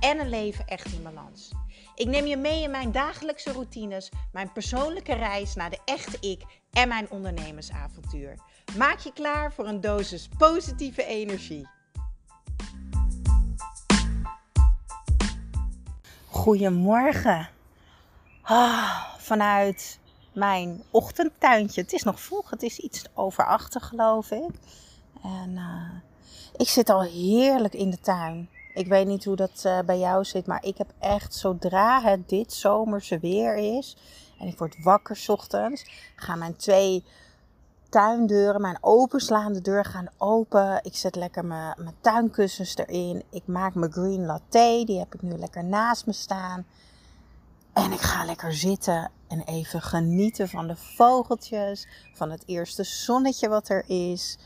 [0.00, 1.52] en een leven echt in balans.
[1.94, 6.42] Ik neem je mee in mijn dagelijkse routines, mijn persoonlijke reis naar de echte ik
[6.72, 8.38] en mijn ondernemersavontuur.
[8.76, 11.68] Maak je klaar voor een dosis positieve energie.
[16.26, 17.48] Goedemorgen.
[18.42, 19.98] Ah, vanuit
[20.32, 21.80] mijn ochtendtuintje.
[21.80, 24.50] Het is nog vroeg, het is iets over achter geloof ik.
[25.22, 25.90] En uh,
[26.56, 28.48] ik zit al heerlijk in de tuin.
[28.78, 32.28] Ik weet niet hoe dat uh, bij jou zit, maar ik heb echt zodra het
[32.28, 33.96] dit zomerse weer is
[34.38, 37.04] en ik word wakker s ochtends, gaan mijn twee
[37.88, 40.80] tuindeuren, mijn openslaande deur gaan open.
[40.82, 43.22] Ik zet lekker mijn, mijn tuinkussens erin.
[43.30, 46.66] Ik maak mijn green latte, die heb ik nu lekker naast me staan.
[47.72, 53.48] En ik ga lekker zitten en even genieten van de vogeltjes, van het eerste zonnetje
[53.48, 54.38] wat er is.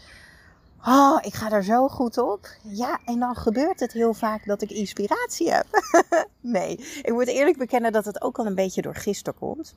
[0.86, 2.48] Oh, ik ga er zo goed op.
[2.62, 5.66] Ja, en dan gebeurt het heel vaak dat ik inspiratie heb.
[6.41, 9.75] nee, ik moet eerlijk bekennen dat het ook al een beetje door gisteren komt.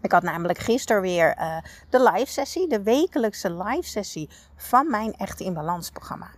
[0.00, 1.56] Ik had namelijk gisteren weer uh,
[1.90, 6.30] de live sessie, de wekelijkse live sessie van mijn Echt in Balans programma.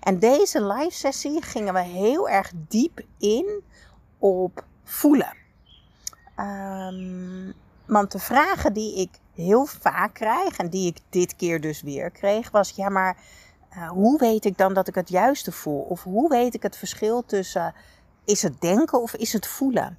[0.00, 3.62] En deze live sessie gingen we heel erg diep in
[4.18, 5.36] op voelen.
[6.36, 7.54] Um,
[7.90, 12.10] want de vragen die ik heel vaak krijg en die ik dit keer dus weer
[12.10, 13.16] kreeg, was: ja, maar
[13.76, 15.80] uh, hoe weet ik dan dat ik het juiste voel?
[15.80, 17.74] Of hoe weet ik het verschil tussen
[18.24, 19.98] is het denken of is het voelen?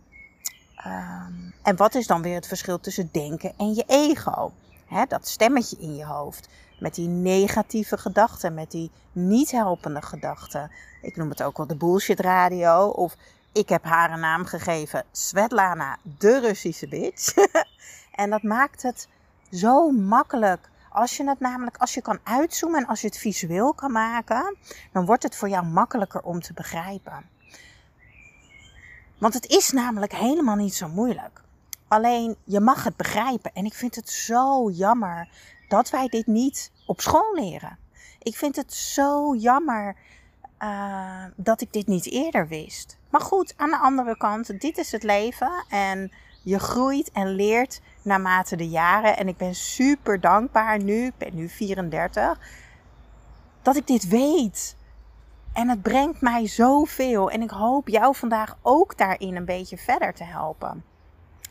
[0.85, 4.51] Um, en wat is dan weer het verschil tussen denken en je ego?
[5.07, 6.49] Dat stemmetje in je hoofd.
[6.79, 10.71] Met die negatieve gedachten, met die niet helpende gedachten.
[11.01, 12.87] Ik noem het ook wel de bullshit radio.
[12.87, 13.15] Of
[13.51, 17.33] ik heb haar een naam gegeven, Svetlana, de Russische bitch.
[18.21, 19.07] en dat maakt het
[19.51, 20.69] zo makkelijk.
[20.89, 24.57] Als je het namelijk, als je kan uitzoomen en als je het visueel kan maken,
[24.91, 27.29] dan wordt het voor jou makkelijker om te begrijpen.
[29.17, 31.41] Want het is namelijk helemaal niet zo moeilijk.
[31.87, 33.51] Alleen je mag het begrijpen.
[33.53, 35.29] En ik vind het zo jammer
[35.67, 37.77] dat wij dit niet op school leren.
[38.19, 39.95] Ik vind het zo jammer
[40.59, 42.97] uh, dat ik dit niet eerder wist.
[43.11, 45.65] Maar goed, aan de andere kant, dit is het leven.
[45.69, 46.11] En
[46.43, 49.17] je groeit en leert naarmate de jaren.
[49.17, 52.39] En ik ben super dankbaar nu, ik ben nu 34,
[53.61, 54.75] dat ik dit weet.
[55.53, 57.31] En het brengt mij zoveel.
[57.31, 60.83] En ik hoop jou vandaag ook daarin een beetje verder te helpen.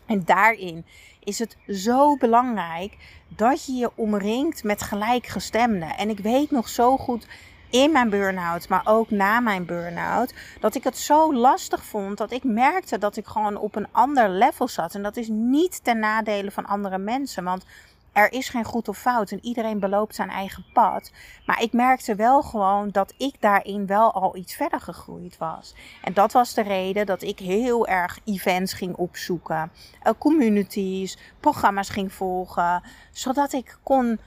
[0.05, 0.85] En daarin
[1.19, 5.97] is het zo belangrijk dat je je omringt met gelijkgestemden.
[5.97, 7.27] En ik weet nog zo goed
[7.71, 12.31] in mijn burn-out, maar ook na mijn burn-out, dat ik het zo lastig vond dat
[12.31, 14.95] ik merkte dat ik gewoon op een ander level zat.
[14.95, 17.65] En dat is niet ten nadele van andere mensen, want
[18.11, 21.11] er is geen goed of fout en iedereen beloopt zijn eigen pad.
[21.45, 25.75] Maar ik merkte wel gewoon dat ik daarin wel al iets verder gegroeid was.
[26.01, 29.71] En dat was de reden dat ik heel erg events ging opzoeken,
[30.01, 34.19] eh, communities, programma's ging volgen, zodat ik kon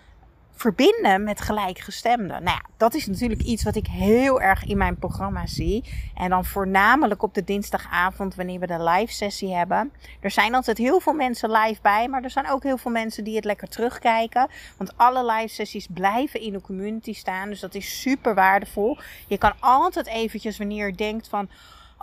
[0.65, 2.43] verbinden met gelijkgestemden.
[2.43, 5.85] Nou ja, dat is natuurlijk iets wat ik heel erg in mijn programma zie.
[6.15, 9.93] En dan voornamelijk op de dinsdagavond wanneer we de live sessie hebben.
[10.21, 13.25] Er zijn altijd heel veel mensen live bij, maar er zijn ook heel veel mensen
[13.25, 14.49] die het lekker terugkijken.
[14.77, 18.99] Want alle live sessies blijven in de community staan, dus dat is super waardevol.
[19.27, 21.49] Je kan altijd eventjes wanneer je denkt van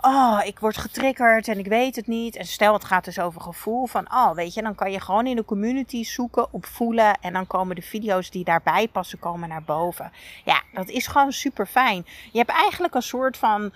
[0.02, 2.36] oh, ik word getriggerd en ik weet het niet.
[2.36, 5.26] En stel het gaat dus over gevoel van, oh, weet je, dan kan je gewoon
[5.26, 7.20] in de community zoeken op voelen.
[7.20, 10.12] En dan komen de video's die daarbij passen, komen naar boven.
[10.44, 12.06] Ja, dat is gewoon super fijn.
[12.32, 13.72] Je hebt eigenlijk een soort van,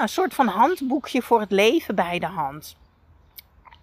[0.00, 2.76] een soort van handboekje voor het leven bij de hand.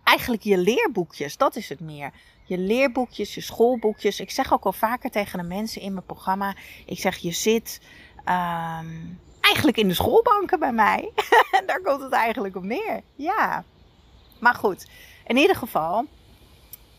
[0.04, 2.12] Eigenlijk je leerboekjes, dat is het meer.
[2.44, 4.20] Je leerboekjes, je schoolboekjes.
[4.20, 6.56] Ik zeg ook al vaker tegen de mensen in mijn programma.
[6.86, 7.82] Ik zeg, je zit...
[8.26, 11.12] Um, eigenlijk in de schoolbanken bij mij.
[11.66, 13.02] Daar komt het eigenlijk op neer.
[13.16, 13.64] Ja.
[14.40, 14.88] Maar goed,
[15.28, 16.06] in ieder geval,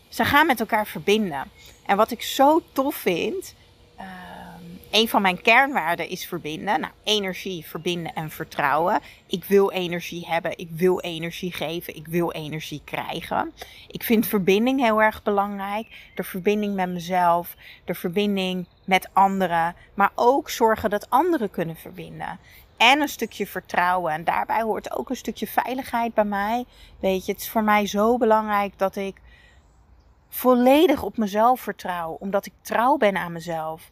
[0.09, 1.51] ze gaan met elkaar verbinden.
[1.85, 3.55] En wat ik zo tof vind,
[4.91, 6.79] een van mijn kernwaarden is verbinden.
[6.79, 8.99] Nou, energie, verbinden en vertrouwen.
[9.27, 13.53] Ik wil energie hebben, ik wil energie geven, ik wil energie krijgen.
[13.87, 16.11] Ik vind verbinding heel erg belangrijk.
[16.15, 17.55] De verbinding met mezelf,
[17.85, 22.39] de verbinding met anderen, maar ook zorgen dat anderen kunnen verbinden.
[22.77, 24.13] En een stukje vertrouwen.
[24.13, 26.65] En daarbij hoort ook een stukje veiligheid bij mij.
[26.99, 29.15] Weet je, het is voor mij zo belangrijk dat ik
[30.29, 33.91] volledig op mezelf vertrouw, omdat ik trouw ben aan mezelf.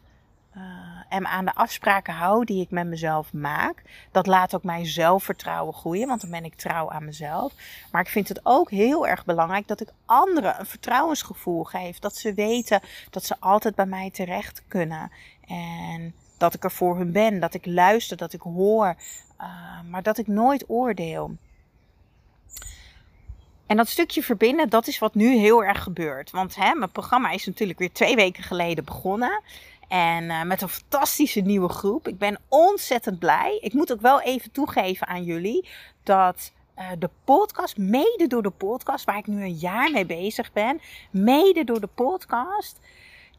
[0.56, 0.62] Uh,
[1.08, 3.82] en aan de afspraken hou die ik met mezelf maak.
[4.12, 7.52] Dat laat ook mijn zelfvertrouwen groeien, want dan ben ik trouw aan mezelf.
[7.90, 11.98] Maar ik vind het ook heel erg belangrijk dat ik anderen een vertrouwensgevoel geef.
[11.98, 12.80] Dat ze weten
[13.10, 15.10] dat ze altijd bij mij terecht kunnen.
[15.46, 18.96] En dat ik er voor hun ben, dat ik luister, dat ik hoor,
[19.40, 21.36] uh, maar dat ik nooit oordeel.
[23.66, 26.30] En dat stukje verbinden, dat is wat nu heel erg gebeurt.
[26.30, 29.42] Want hè, mijn programma is natuurlijk weer twee weken geleden begonnen.
[29.88, 32.08] En uh, met een fantastische nieuwe groep.
[32.08, 33.58] Ik ben ontzettend blij.
[33.60, 35.68] Ik moet ook wel even toegeven aan jullie
[36.02, 40.52] dat uh, de podcast, mede door de podcast, waar ik nu een jaar mee bezig
[40.52, 40.80] ben,
[41.10, 42.78] mede door de podcast,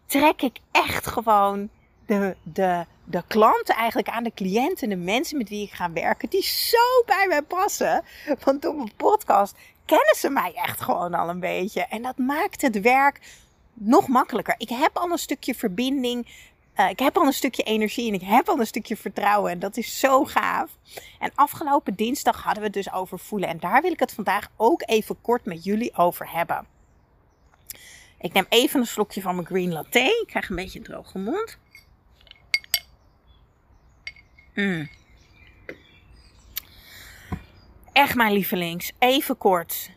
[0.05, 1.69] trek ik echt gewoon
[2.05, 6.29] de, de, de klanten eigenlijk aan, de cliënten, de mensen met wie ik ga werken,
[6.29, 8.03] die zo bij mij passen.
[8.43, 9.55] Want door mijn podcast
[9.85, 11.85] kennen ze mij echt gewoon al een beetje.
[11.85, 13.19] En dat maakt het werk
[13.79, 14.55] nog makkelijker.
[14.57, 16.27] Ik heb al een stukje verbinding.
[16.75, 19.51] Uh, ik heb al een stukje energie en ik heb al een stukje vertrouwen.
[19.51, 20.77] En dat is zo gaaf.
[21.19, 23.49] En afgelopen dinsdag hadden we het dus over voelen.
[23.49, 26.67] En daar wil ik het vandaag ook even kort met jullie over hebben.
[28.19, 29.99] Ik neem even een slokje van mijn green latte.
[29.99, 31.57] Ik krijg een beetje een droge mond.
[34.53, 34.89] Mm.
[37.93, 38.91] Echt mijn lievelings.
[38.99, 39.89] Even kort.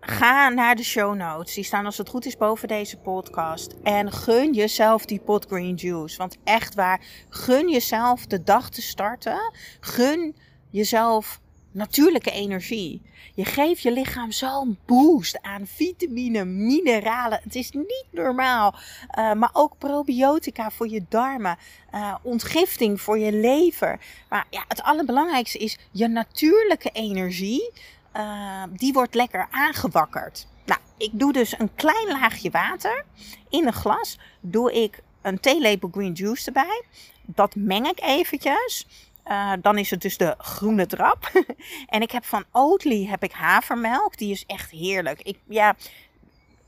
[0.00, 1.54] Ga naar de show notes.
[1.54, 3.74] Die staan als het goed is boven deze podcast.
[3.82, 6.16] En gun jezelf die pot green juice.
[6.16, 9.52] Want echt waar, gun jezelf de dag te starten.
[9.80, 10.36] Gun
[10.70, 11.40] jezelf
[11.72, 13.02] natuurlijke energie.
[13.34, 17.40] Je geeft je lichaam zo'n boost aan vitamine, mineralen.
[17.42, 18.74] Het is niet normaal.
[19.18, 21.56] Uh, maar ook probiotica voor je darmen.
[21.94, 24.00] Uh, ontgifting voor je lever.
[24.28, 27.70] Maar ja, het allerbelangrijkste is je natuurlijke energie.
[28.16, 30.46] Uh, die wordt lekker aangewakkerd.
[30.64, 33.04] Nou, ik doe dus een klein laagje water
[33.48, 34.18] in een glas.
[34.40, 36.82] Doe ik een theelepel green juice erbij.
[37.24, 38.86] Dat meng ik eventjes.
[39.26, 41.30] Uh, dan is het dus de groene trap.
[41.86, 44.16] en ik heb van Oatly heb ik havermelk.
[44.16, 45.22] Die is echt heerlijk.
[45.22, 45.76] Ik, ja,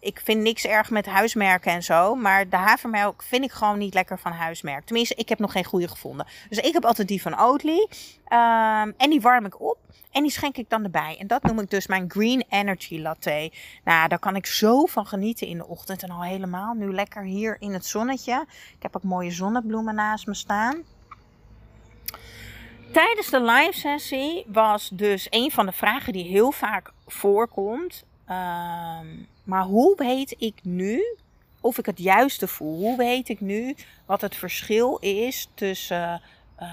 [0.00, 2.14] ik vind niks erg met huismerken en zo.
[2.14, 4.84] Maar de havermelk vind ik gewoon niet lekker van huismerk.
[4.84, 6.26] Tenminste, ik heb nog geen goede gevonden.
[6.48, 7.86] Dus ik heb altijd die van Oatly.
[8.32, 9.78] Um, en die warm ik op.
[10.10, 11.16] En die schenk ik dan erbij.
[11.18, 13.52] En dat noem ik dus mijn Green Energy Latte.
[13.84, 16.02] Nou, daar kan ik zo van genieten in de ochtend.
[16.02, 18.44] En al helemaal nu lekker hier in het zonnetje.
[18.76, 20.82] Ik heb ook mooie zonnebloemen naast me staan.
[22.92, 28.04] Tijdens de live sessie was dus een van de vragen die heel vaak voorkomt.
[28.28, 28.98] Uh,
[29.44, 31.18] maar hoe weet ik nu
[31.60, 32.78] of ik het juiste voel?
[32.78, 33.74] Hoe weet ik nu
[34.06, 36.22] wat het verschil is tussen
[36.60, 36.68] uh,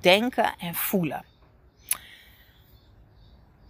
[0.00, 1.24] denken en voelen?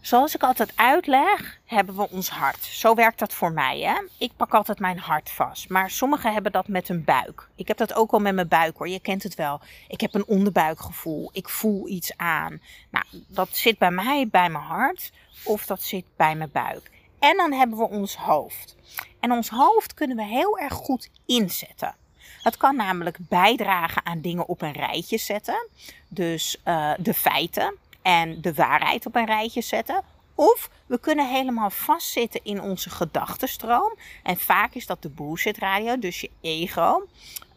[0.01, 2.65] Zoals ik altijd uitleg, hebben we ons hart.
[2.65, 3.81] Zo werkt dat voor mij.
[3.81, 4.03] Hè?
[4.19, 5.69] Ik pak altijd mijn hart vast.
[5.69, 7.49] Maar sommigen hebben dat met hun buik.
[7.55, 8.89] Ik heb dat ook al met mijn buik hoor.
[8.89, 9.61] Je kent het wel.
[9.89, 11.31] Ik heb een onderbuikgevoel.
[11.33, 12.61] Ik voel iets aan.
[12.91, 15.13] Nou, dat zit bij mij bij mijn hart.
[15.45, 16.91] Of dat zit bij mijn buik.
[17.19, 18.77] En dan hebben we ons hoofd.
[19.21, 21.95] En ons hoofd kunnen we heel erg goed inzetten.
[22.43, 25.69] Het kan namelijk bijdragen aan dingen op een rijtje zetten.
[26.09, 30.03] Dus uh, de feiten en de waarheid op een rijtje zetten.
[30.35, 33.95] Of we kunnen helemaal vastzitten in onze gedachtenstroom.
[34.23, 37.07] En vaak is dat de bullshit radio, dus je ego.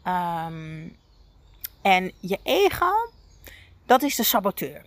[0.06, 0.96] Um,
[1.82, 3.10] en je ego,
[3.86, 4.84] dat is de saboteur.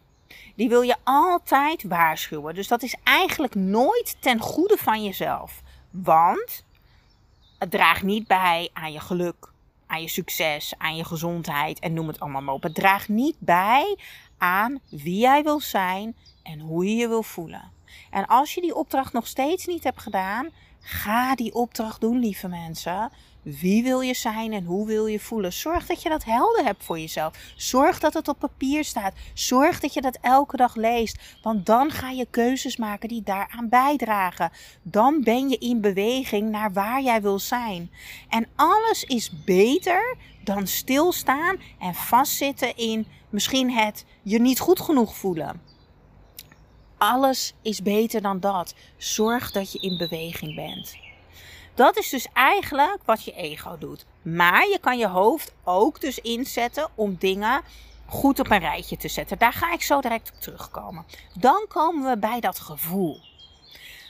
[0.56, 2.56] Die wil je altijd waarschuwen.
[2.56, 5.62] Dus dat is eigenlijk nooit ten goede van jezelf.
[5.92, 6.66] Want
[7.60, 9.50] het draagt niet bij aan je geluk,
[9.88, 12.64] aan je succes, aan je gezondheid en noem het allemaal maar op.
[12.64, 13.98] Het draagt niet bij
[14.38, 17.72] aan wie jij wil zijn en hoe je je wil voelen.
[18.12, 22.48] En als je die opdracht nog steeds niet hebt gedaan, ga die opdracht doen, lieve
[22.48, 23.12] mensen.
[23.48, 25.54] Wie wil je zijn en hoe wil je voelen?
[25.54, 27.54] Zorg dat je dat helder hebt voor jezelf.
[27.56, 29.14] Zorg dat het op papier staat.
[29.34, 31.38] Zorg dat je dat elke dag leest.
[31.42, 34.52] Want dan ga je keuzes maken die daaraan bijdragen.
[34.82, 37.92] Dan ben je in beweging naar waar jij wil zijn.
[38.30, 45.16] En alles is beter dan stilstaan en vastzitten in misschien het je niet goed genoeg
[45.16, 45.62] voelen.
[46.98, 48.76] Alles is beter dan dat.
[48.98, 51.07] Zorg dat je in beweging bent.
[51.78, 54.06] Dat is dus eigenlijk wat je ego doet.
[54.22, 57.62] Maar je kan je hoofd ook dus inzetten om dingen
[58.06, 59.38] goed op een rijtje te zetten.
[59.38, 61.06] Daar ga ik zo direct op terugkomen.
[61.34, 63.20] Dan komen we bij dat gevoel.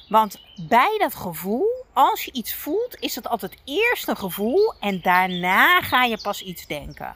[0.10, 5.02] Want bij dat gevoel, als je iets voelt, is het altijd eerst een gevoel en
[5.02, 7.16] daarna ga je pas iets denken.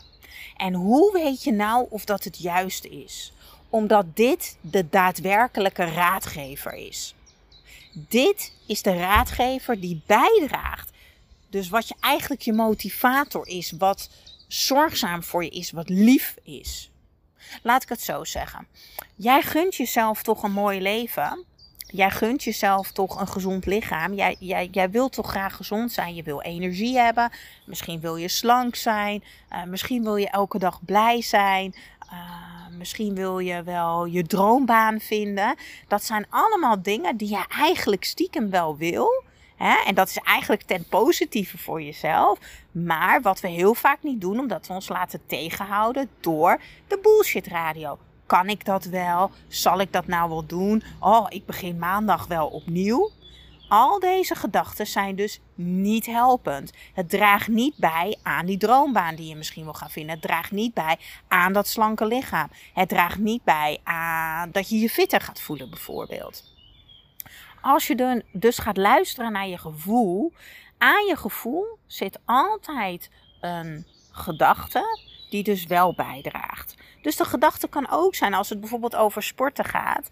[0.57, 3.33] En hoe weet je nou of dat het juiste is?
[3.69, 7.15] Omdat dit de daadwerkelijke raadgever is.
[7.93, 10.89] Dit is de raadgever die bijdraagt.
[11.49, 14.09] Dus wat je eigenlijk je motivator is, wat
[14.47, 16.91] zorgzaam voor je is, wat lief is.
[17.63, 18.67] Laat ik het zo zeggen.
[19.15, 21.45] Jij gunt jezelf toch een mooi leven.
[21.87, 24.13] Jij gunt jezelf toch een gezond lichaam.
[24.13, 26.15] Jij, jij, jij wilt toch graag gezond zijn.
[26.15, 27.31] Je wil energie hebben.
[27.65, 29.23] Misschien wil je slank zijn.
[29.51, 31.75] Uh, misschien wil je elke dag blij zijn.
[32.11, 35.55] Uh, misschien wil je wel je droombaan vinden.
[35.87, 39.23] Dat zijn allemaal dingen die je eigenlijk stiekem wel wil.
[39.85, 42.39] En dat is eigenlijk ten positieve voor jezelf.
[42.71, 47.47] Maar wat we heel vaak niet doen, omdat we ons laten tegenhouden door de bullshit
[47.47, 47.97] radio.
[48.25, 49.31] Kan ik dat wel?
[49.47, 50.83] Zal ik dat nou wel doen?
[50.99, 53.09] Oh, ik begin maandag wel opnieuw.
[53.71, 56.71] Al deze gedachten zijn dus niet helpend.
[56.93, 60.13] Het draagt niet bij aan die droombaan die je misschien wil gaan vinden.
[60.13, 60.97] Het draagt niet bij
[61.27, 62.49] aan dat slanke lichaam.
[62.73, 66.43] Het draagt niet bij aan dat je je fitter gaat voelen, bijvoorbeeld.
[67.61, 70.33] Als je dus gaat luisteren naar je gevoel,
[70.77, 73.09] aan je gevoel zit altijd
[73.41, 74.83] een gedachte
[75.29, 76.75] die dus wel bijdraagt.
[77.01, 80.09] Dus de gedachte kan ook zijn als het bijvoorbeeld over sporten gaat.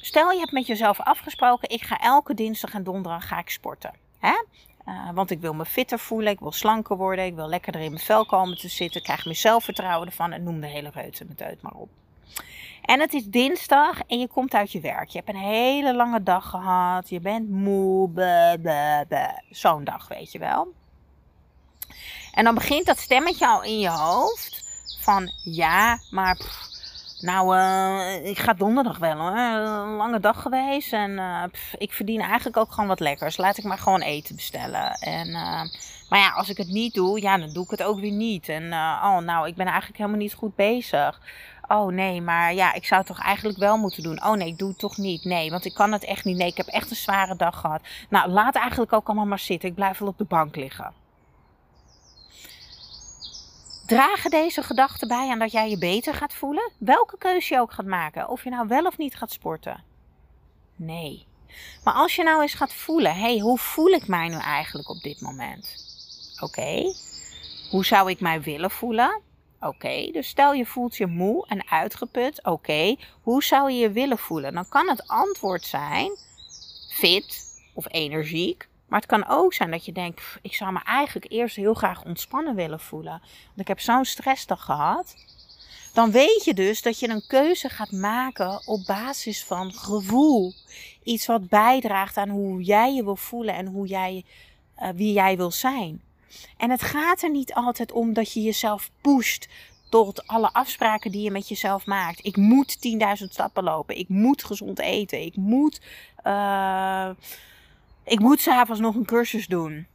[0.00, 3.94] Stel je hebt met jezelf afgesproken, ik ga elke dinsdag en donderdag ga ik sporten.
[4.18, 4.44] Hè?
[4.86, 7.90] Uh, want ik wil me fitter voelen, ik wil slanker worden, ik wil lekkerder in
[7.90, 11.24] mijn vel komen te zitten, ik krijg mijn zelfvertrouwen ervan en noem de hele reuze
[11.24, 11.88] met uit maar op.
[12.82, 15.08] En het is dinsdag en je komt uit je werk.
[15.08, 17.08] Je hebt een hele lange dag gehad.
[17.08, 18.10] Je bent moe.
[19.50, 20.72] Zo'n dag, weet je wel.
[22.32, 24.68] En dan begint dat stemmetje al in je hoofd.
[25.00, 26.36] Van ja, maar
[27.20, 29.36] nou, uh, ik ga donderdag wel hoor.
[29.36, 30.92] Een lange dag geweest.
[30.92, 31.42] En uh,
[31.78, 33.36] ik verdien eigenlijk ook gewoon wat lekkers.
[33.36, 34.90] Laat ik maar gewoon eten bestellen.
[34.92, 35.62] En, uh,
[36.08, 38.48] maar ja, als ik het niet doe, ja, dan doe ik het ook weer niet.
[38.48, 41.20] En oh, nou, ik ben eigenlijk helemaal niet goed bezig.
[41.68, 44.24] Oh nee, maar ja, ik zou het toch eigenlijk wel moeten doen.
[44.24, 45.24] Oh nee, ik doe het toch niet.
[45.24, 46.36] Nee, want ik kan het echt niet.
[46.36, 47.80] Nee, ik heb echt een zware dag gehad.
[48.08, 49.68] Nou, laat eigenlijk ook allemaal maar zitten.
[49.68, 50.92] Ik blijf wel op de bank liggen.
[53.90, 56.70] Dragen deze gedachten bij aan dat jij je beter gaat voelen?
[56.78, 58.28] Welke keuze je ook gaat maken.
[58.28, 59.84] Of je nou wel of niet gaat sporten.
[60.76, 61.26] Nee.
[61.84, 63.14] Maar als je nou eens gaat voelen.
[63.14, 65.76] Hé, hey, hoe voel ik mij nu eigenlijk op dit moment?
[66.40, 66.92] Oké.
[67.70, 69.20] Hoe zou ik mij willen voelen?
[69.60, 72.44] Oké, dus stel je voelt je moe en uitgeput.
[72.44, 74.54] Oké, hoe zou je je willen voelen?
[74.54, 76.10] Dan kan het antwoord zijn
[76.88, 78.68] fit of energiek.
[78.90, 82.04] Maar het kan ook zijn dat je denkt, ik zou me eigenlijk eerst heel graag
[82.04, 83.20] ontspannen willen voelen.
[83.46, 85.14] Want ik heb zo'n stressdag gehad.
[85.92, 90.52] Dan weet je dus dat je een keuze gaat maken op basis van gevoel.
[91.02, 94.24] Iets wat bijdraagt aan hoe jij je wil voelen en hoe jij,
[94.82, 96.02] uh, wie jij wil zijn.
[96.56, 99.48] En het gaat er niet altijd om dat je jezelf pusht
[99.88, 102.24] tot alle afspraken die je met jezelf maakt.
[102.24, 102.78] Ik moet
[103.20, 103.98] 10.000 stappen lopen.
[103.98, 105.22] Ik moet gezond eten.
[105.22, 105.80] Ik moet,
[106.26, 107.10] uh,
[108.10, 109.86] ik moet s'avonds nog een cursus doen.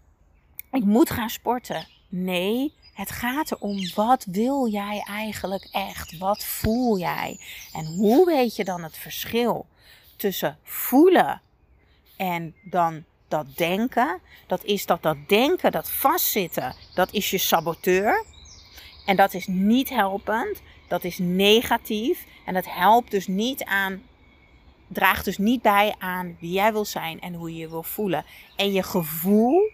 [0.72, 1.88] Ik moet gaan sporten.
[2.10, 6.18] Nee, het gaat erom wat wil jij eigenlijk echt?
[6.18, 7.40] Wat voel jij?
[7.74, 9.66] En hoe weet je dan het verschil
[10.16, 11.42] tussen voelen
[12.18, 14.20] en dan dat denken.
[14.48, 18.26] Dat is dat dat denken, dat vastzitten, dat is je saboteur.
[19.06, 20.62] En dat is niet helpend.
[20.88, 22.26] Dat is negatief.
[22.46, 24.02] En dat helpt dus niet aan.
[24.88, 28.26] Draagt dus niet bij aan wie jij wil zijn en hoe je je wil voelen.
[28.56, 29.72] En je gevoel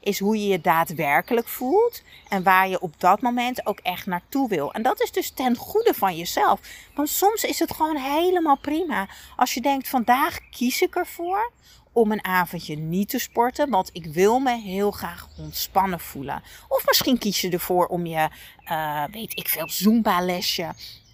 [0.00, 4.48] is hoe je je daadwerkelijk voelt en waar je op dat moment ook echt naartoe
[4.48, 4.72] wil.
[4.72, 6.60] En dat is dus ten goede van jezelf.
[6.94, 11.52] Want soms is het gewoon helemaal prima als je denkt: vandaag kies ik ervoor
[11.92, 16.42] om een avondje niet te sporten, want ik wil me heel graag ontspannen voelen.
[16.68, 18.28] Of misschien kies je ervoor om je,
[18.66, 20.72] uh, weet ik veel, Zumba-lesje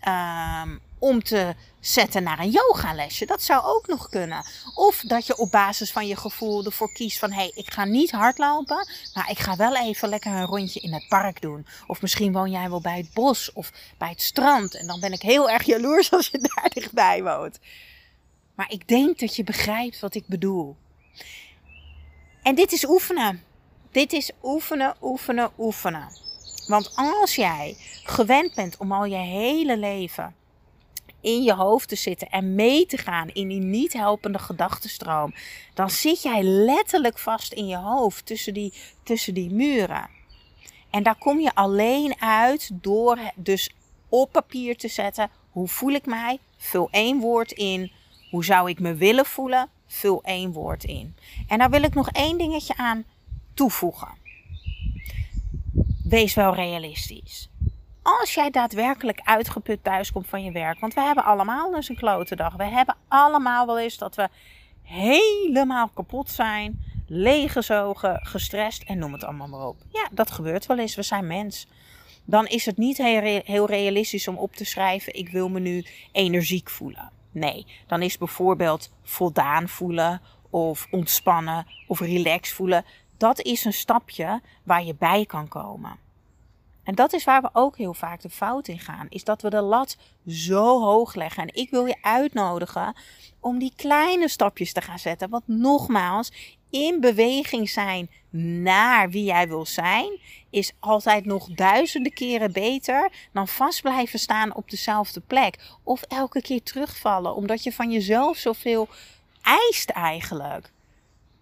[0.08, 3.26] um, om te zetten naar een yogalesje.
[3.26, 4.44] Dat zou ook nog kunnen.
[4.74, 7.30] Of dat je op basis van je gevoel ervoor kiest van...
[7.30, 10.92] hé, hey, ik ga niet hardlopen, maar ik ga wel even lekker een rondje in
[10.92, 11.66] het park doen.
[11.86, 14.74] Of misschien woon jij wel bij het bos of bij het strand.
[14.74, 17.58] En dan ben ik heel erg jaloers als je daar dichtbij woont.
[18.54, 20.76] Maar ik denk dat je begrijpt wat ik bedoel.
[22.42, 23.42] En dit is oefenen.
[23.90, 26.08] Dit is oefenen, oefenen, oefenen.
[26.66, 30.34] Want als jij gewend bent om al je hele leven
[31.20, 35.34] in je hoofd te zitten en mee te gaan in die niet helpende gedachtenstroom,
[35.74, 38.72] dan zit jij letterlijk vast in je hoofd tussen die,
[39.02, 40.10] tussen die muren.
[40.90, 43.70] En daar kom je alleen uit door dus
[44.08, 46.38] op papier te zetten: hoe voel ik mij?
[46.56, 47.92] Vul één woord in.
[48.30, 49.68] Hoe zou ik me willen voelen?
[49.86, 51.14] Vul één woord in.
[51.48, 53.04] En daar wil ik nog één dingetje aan
[53.54, 54.08] toevoegen.
[56.04, 57.50] Wees wel realistisch.
[58.20, 62.36] Als jij daadwerkelijk uitgeput thuiskomt van je werk, want we hebben allemaal eens een klote
[62.36, 62.56] dag.
[62.56, 64.28] We hebben allemaal wel eens dat we
[64.82, 69.76] helemaal kapot zijn, leeggezogen, gestrest en noem het allemaal maar op.
[69.92, 70.94] Ja, dat gebeurt wel eens.
[70.94, 71.66] We zijn mens.
[72.24, 72.96] Dan is het niet
[73.44, 77.10] heel realistisch om op te schrijven: ik wil me nu energiek voelen.
[77.30, 82.84] Nee, dan is bijvoorbeeld voldaan voelen of ontspannen of relax voelen.
[83.16, 86.06] Dat is een stapje waar je bij kan komen.
[86.88, 89.06] En dat is waar we ook heel vaak de fout in gaan.
[89.08, 91.42] Is dat we de lat zo hoog leggen.
[91.42, 92.94] En ik wil je uitnodigen
[93.40, 95.28] om die kleine stapjes te gaan zetten.
[95.30, 98.10] Want nogmaals, in beweging zijn
[98.62, 104.54] naar wie jij wil zijn, is altijd nog duizenden keren beter dan vast blijven staan
[104.54, 105.58] op dezelfde plek.
[105.82, 108.88] Of elke keer terugvallen, omdat je van jezelf zoveel
[109.42, 110.72] eist eigenlijk.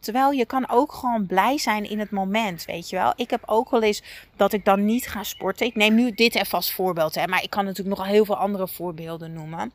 [0.01, 3.13] Terwijl je kan ook gewoon blij zijn in het moment, weet je wel.
[3.17, 4.03] Ik heb ook wel eens
[4.37, 5.67] dat ik dan niet ga sporten.
[5.67, 8.37] Ik neem nu dit even als voorbeeld, hè, maar ik kan natuurlijk nog heel veel
[8.37, 9.73] andere voorbeelden noemen.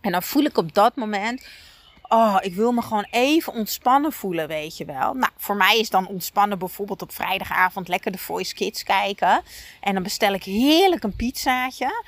[0.00, 1.46] En dan voel ik op dat moment,
[2.08, 5.14] oh, ik wil me gewoon even ontspannen voelen, weet je wel.
[5.14, 9.42] Nou, voor mij is dan ontspannen bijvoorbeeld op vrijdagavond lekker de Voice Kids kijken.
[9.80, 12.04] En dan bestel ik heerlijk een pizzaatje.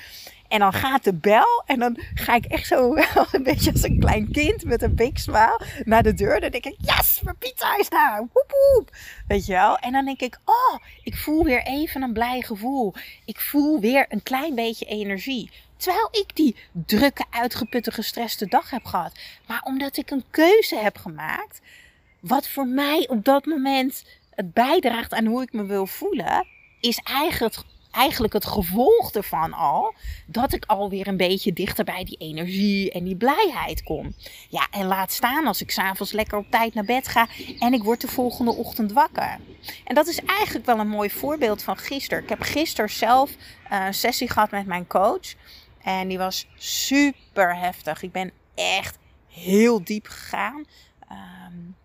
[0.50, 2.94] En dan gaat de bel en dan ga ik echt zo
[3.32, 6.40] een beetje als een klein kind met een big smile naar de deur.
[6.40, 8.18] Dan denk ik, yes, mijn pizza is daar.
[8.18, 8.90] Woep woep.
[9.28, 9.76] Weet je wel?
[9.76, 12.94] En dan denk ik, oh, ik voel weer even een blij gevoel.
[13.24, 15.50] Ik voel weer een klein beetje energie.
[15.76, 19.18] Terwijl ik die drukke, uitgeputte, gestreste dag heb gehad.
[19.46, 21.60] Maar omdat ik een keuze heb gemaakt,
[22.20, 26.46] wat voor mij op dat moment het bijdraagt aan hoe ik me wil voelen,
[26.80, 27.56] is eigenlijk
[27.90, 29.94] eigenlijk het gevolg ervan al
[30.26, 34.14] dat ik alweer een beetje dichter bij die energie en die blijheid kom.
[34.48, 37.28] Ja, en laat staan als ik s'avonds lekker op tijd naar bed ga
[37.58, 39.38] en ik word de volgende ochtend wakker.
[39.84, 42.22] En dat is eigenlijk wel een mooi voorbeeld van gisteren.
[42.22, 43.30] Ik heb gisteren zelf
[43.68, 45.34] eh, een sessie gehad met mijn coach
[45.82, 48.02] en die was super heftig.
[48.02, 50.64] Ik ben echt heel diep gegaan.
[51.10, 51.76] Um,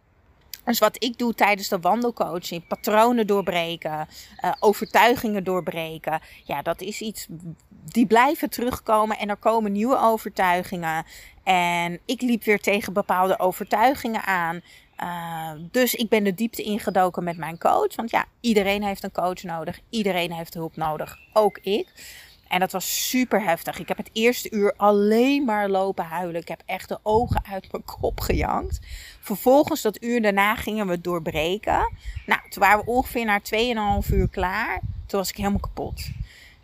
[0.66, 4.08] dus wat ik doe tijdens de wandelcoaching, patronen doorbreken,
[4.44, 6.20] uh, overtuigingen doorbreken.
[6.44, 7.28] Ja, dat is iets,
[7.70, 11.06] die blijven terugkomen en er komen nieuwe overtuigingen.
[11.44, 14.62] En ik liep weer tegen bepaalde overtuigingen aan.
[15.04, 17.96] Uh, dus ik ben de diepte ingedoken met mijn coach.
[17.96, 19.80] Want ja, iedereen heeft een coach nodig.
[19.90, 21.18] Iedereen heeft hulp nodig.
[21.34, 21.88] Ook ik.
[22.48, 23.80] En dat was super heftig.
[23.80, 26.42] Ik heb het eerste uur alleen maar lopen huilen.
[26.42, 28.80] Ik heb echt de ogen uit mijn kop gejankt.
[29.20, 31.92] Vervolgens, dat uur daarna, gingen we doorbreken.
[32.26, 33.40] Nou, toen waren we ongeveer na
[34.04, 34.82] 2,5 uur klaar.
[35.06, 36.10] Toen was ik helemaal kapot.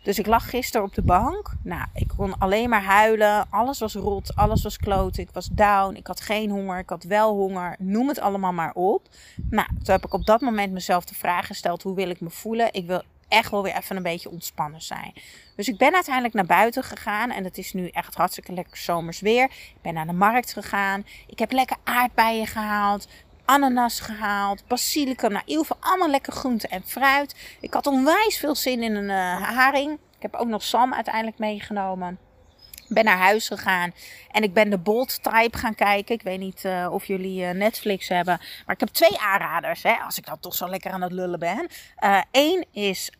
[0.02, 1.52] Dus ik lag gisteren op de bank.
[1.62, 3.46] Nou, ik kon alleen maar huilen.
[3.50, 5.16] Alles was rot, alles was kloot.
[5.16, 7.76] Ik was down, ik had geen honger, ik had wel honger.
[7.78, 9.08] Noem het allemaal maar op.
[9.50, 12.30] Nou, toen heb ik op dat moment mezelf de vraag gesteld: hoe wil ik me
[12.30, 12.72] voelen?
[12.72, 15.12] Ik wil echt wel weer even een beetje ontspannen zijn.
[15.56, 17.30] Dus ik ben uiteindelijk naar buiten gegaan.
[17.30, 19.44] En het is nu echt hartstikke lekker zomers weer.
[19.44, 21.06] Ik ben naar de markt gegaan.
[21.26, 23.08] Ik heb lekker aardbeien gehaald.
[23.44, 24.66] Ananas gehaald.
[24.66, 25.32] Basilicum.
[25.32, 27.56] Nou, ieder geval allemaal lekker groente en fruit.
[27.60, 29.92] Ik had onwijs veel zin in een uh, haring.
[29.92, 32.18] Ik heb ook nog Sam uiteindelijk meegenomen
[32.94, 33.92] ben naar huis gegaan
[34.30, 36.14] en ik ben de Bold Type gaan kijken.
[36.14, 39.82] Ik weet niet uh, of jullie uh, Netflix hebben, maar ik heb twee aanraders.
[39.82, 41.66] Hè, als ik dan toch zo lekker aan het lullen ben.
[42.30, 43.10] Eén uh, is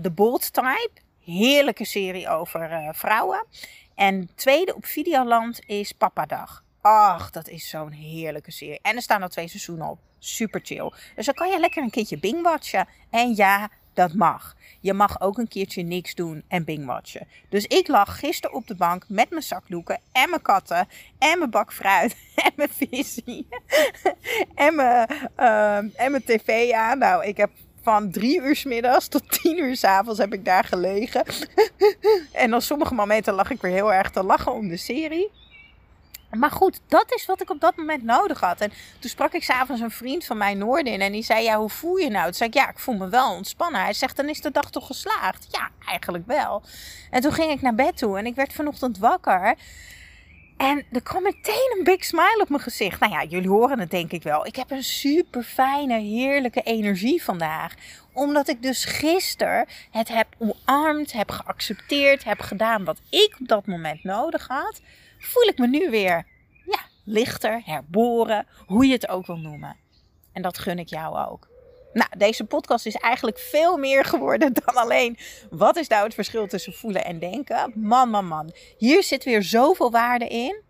[0.00, 0.90] de Bold Type.
[1.24, 3.46] Heerlijke serie over vrouwen.
[3.94, 6.64] En tweede op Videoland is Papadag.
[6.80, 8.78] Ach, dat is zo'n heerlijke serie.
[8.82, 9.98] En er staan al twee seizoenen op.
[10.18, 10.92] Super chill.
[11.16, 12.88] Dus dan kan je lekker een keertje bingwatchen.
[13.10, 14.54] En ja, dat mag.
[14.80, 17.26] Je mag ook een keertje niks doen en bingwatchen.
[17.48, 21.50] Dus ik lag gisteren op de bank met mijn zakdoeken en mijn katten en mijn
[21.50, 23.48] bak fruit en mijn visie
[24.54, 26.98] en mijn, uh, en mijn tv aan.
[26.98, 27.50] Nou, ik heb
[27.82, 31.24] van drie uur s middags tot tien uur s avonds heb ik daar gelegen.
[32.32, 35.30] en op sommige momenten lag ik weer heel erg te lachen om de serie.
[36.38, 38.60] Maar goed, dat is wat ik op dat moment nodig had.
[38.60, 41.00] En toen sprak ik s'avonds een vriend van mij Noordin.
[41.00, 42.24] En die zei, ja, hoe voel je nou?
[42.24, 43.80] Toen zei ik, ja, ik voel me wel ontspannen.
[43.80, 45.46] Hij zegt, dan is de dag toch geslaagd?
[45.50, 46.62] Ja, eigenlijk wel.
[47.10, 49.56] En toen ging ik naar bed toe en ik werd vanochtend wakker.
[50.56, 53.00] En er kwam meteen een big smile op mijn gezicht.
[53.00, 54.46] Nou ja, jullie horen het denk ik wel.
[54.46, 57.74] Ik heb een super fijne, heerlijke energie vandaag.
[58.12, 63.66] Omdat ik dus gisteren het heb omarmd, heb geaccepteerd, heb gedaan wat ik op dat
[63.66, 64.80] moment nodig had
[65.26, 66.26] voel ik me nu weer
[66.64, 69.76] ja, lichter, herboren, hoe je het ook wil noemen.
[70.32, 71.48] En dat gun ik jou ook.
[71.92, 75.18] Nou, deze podcast is eigenlijk veel meer geworden dan alleen
[75.50, 77.72] wat is nou het verschil tussen voelen en denken.
[77.74, 78.52] Man, man, man.
[78.78, 80.62] Hier zit weer zoveel waarde in.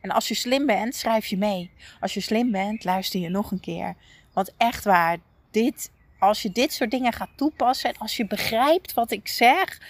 [0.00, 1.70] En als je slim bent, schrijf je mee.
[2.00, 3.94] Als je slim bent, luister je nog een keer.
[4.32, 5.18] Want echt waar,
[5.50, 9.80] dit, als je dit soort dingen gaat toepassen en als je begrijpt wat ik zeg,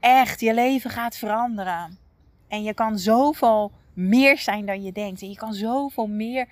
[0.00, 1.98] echt je leven gaat veranderen.
[2.48, 5.22] En je kan zoveel meer zijn dan je denkt.
[5.22, 6.48] En je kan zoveel meer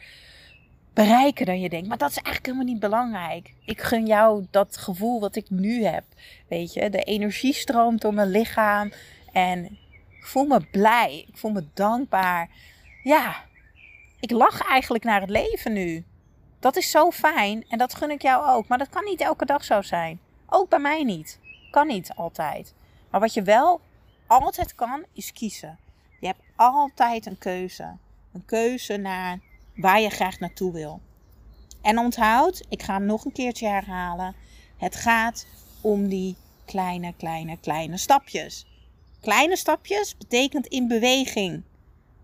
[0.94, 1.88] bereiken dan je denkt.
[1.88, 3.54] Maar dat is eigenlijk helemaal niet belangrijk.
[3.64, 6.04] Ik gun jou dat gevoel wat ik nu heb.
[6.48, 8.92] Weet je, de energie stroomt door mijn lichaam.
[9.33, 9.64] En
[10.18, 11.24] ik voel me blij.
[11.28, 12.50] Ik voel me dankbaar.
[13.02, 13.44] Ja,
[14.20, 16.04] ik lach eigenlijk naar het leven nu.
[16.61, 18.68] Dat is zo fijn en dat gun ik jou ook.
[18.68, 20.20] Maar dat kan niet elke dag zo zijn.
[20.46, 21.40] Ook bij mij niet.
[21.70, 22.74] Kan niet altijd.
[23.11, 23.80] Maar wat je wel
[24.26, 25.78] altijd kan, is kiezen.
[26.57, 27.97] Altijd een keuze.
[28.33, 29.40] Een keuze naar
[29.77, 31.01] waar je graag naartoe wil.
[31.83, 34.35] En onthoud, ik ga hem nog een keertje herhalen.
[34.77, 35.47] Het gaat
[35.81, 38.67] om die kleine, kleine, kleine stapjes.
[39.21, 41.62] Kleine stapjes betekent in beweging.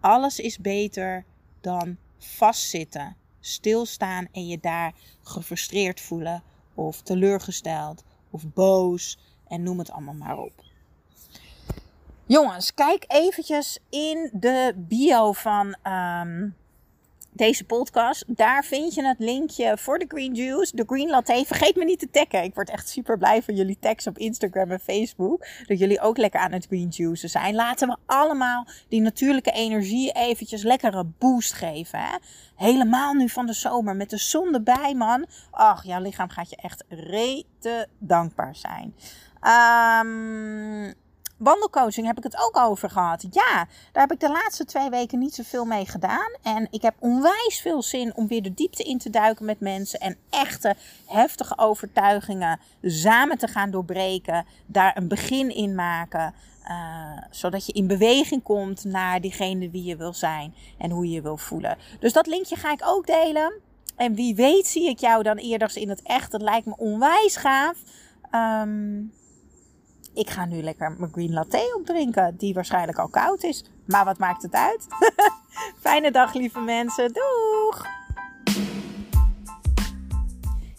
[0.01, 1.25] Alles is beter
[1.61, 6.43] dan vastzitten, stilstaan en je daar gefrustreerd voelen
[6.75, 10.70] of teleurgesteld of boos en noem het allemaal maar op.
[12.31, 16.49] Jongens, kijk eventjes in de bio van ehm,
[17.33, 18.25] deze podcast.
[18.27, 21.43] Daar vind je het linkje voor de Green Juice, de Green Latte.
[21.47, 22.43] Vergeet me niet te taggen.
[22.43, 25.47] Ik word echt super blij van jullie tags op Instagram en Facebook.
[25.67, 27.55] Dat jullie ook lekker aan het Green Juice zijn.
[27.55, 31.99] Laten we allemaal die natuurlijke energie eventjes lekkere boost geven.
[31.99, 32.17] Hè?
[32.57, 35.27] Helemaal nu van de zomer met de zon erbij, man.
[35.51, 38.95] Ach, jouw lichaam gaat je echt rete dankbaar zijn.
[40.07, 40.95] Um,
[41.41, 43.27] wandelcoaching heb ik het ook over gehad.
[43.31, 46.37] Ja, daar heb ik de laatste twee weken niet zoveel mee gedaan.
[46.43, 50.01] En ik heb onwijs veel zin om weer de diepte in te duiken met mensen.
[50.01, 50.75] En echte
[51.07, 54.47] heftige overtuigingen samen te gaan doorbreken.
[54.67, 56.35] Daar een begin in maken.
[56.69, 61.15] Uh, zodat je in beweging komt naar diegene wie je wil zijn en hoe je
[61.15, 61.77] je wil voelen.
[62.01, 63.53] Dus dat linkje ga ik ook delen.
[63.97, 66.31] En wie weet zie ik jou dan eerder in het echt.
[66.31, 67.77] Dat lijkt me onwijs gaaf.
[68.35, 69.13] Um,
[70.15, 73.65] ik ga nu lekker mijn green latte opdrinken, die waarschijnlijk al koud is.
[73.87, 74.87] Maar wat maakt het uit?
[75.83, 77.13] Fijne dag, lieve mensen.
[77.13, 78.00] Doeg!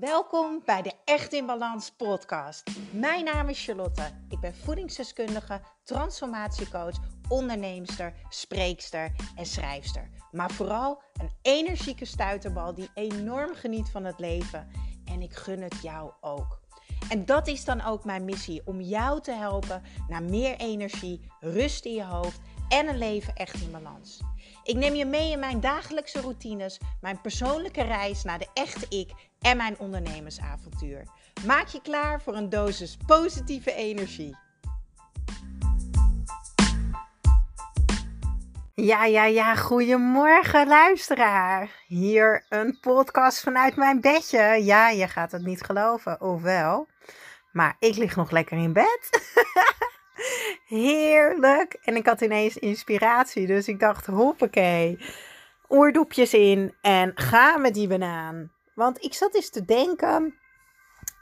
[0.00, 2.70] Welkom bij de Echt in Balans podcast.
[2.90, 4.10] Mijn naam is Charlotte.
[4.28, 6.94] Ik ben voedingsdeskundige, transformatiecoach,
[7.28, 10.10] onderneemster, spreekster en schrijfster.
[10.30, 14.68] Maar vooral een energieke stuiterbal die enorm geniet van het leven.
[15.04, 16.60] En ik gun het jou ook.
[17.08, 21.84] En dat is dan ook mijn missie: om jou te helpen naar meer energie, rust
[21.84, 24.20] in je hoofd en een leven echt in balans.
[24.62, 29.12] Ik neem je mee in mijn dagelijkse routines, mijn persoonlijke reis naar de echte ik
[29.46, 31.02] en mijn ondernemersavontuur.
[31.46, 34.36] Maak je klaar voor een dosis positieve energie.
[38.74, 41.70] Ja, ja, ja, goedemorgen luisteraar.
[41.86, 44.64] Hier een podcast vanuit mijn bedje.
[44.64, 46.86] Ja, je gaat het niet geloven, of wel?
[47.52, 49.32] Maar ik lig nog lekker in bed.
[50.66, 51.78] Heerlijk.
[51.82, 53.46] En ik had ineens inspiratie.
[53.46, 54.98] Dus ik dacht, hoppakee.
[55.68, 58.54] Oordopjes in en ga met die banaan.
[58.76, 60.34] Want ik zat eens te denken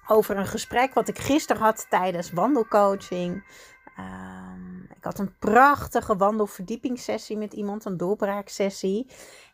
[0.07, 3.45] over een gesprek wat ik gisteren had tijdens wandelcoaching.
[3.97, 9.11] Ehm, ik had een prachtige wandelverdiepingssessie met iemand, een doorbraaksessie.